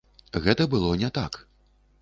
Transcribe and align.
Гэта 0.45 0.67
было 0.71 0.89
не 1.03 1.13
так. 1.21 1.41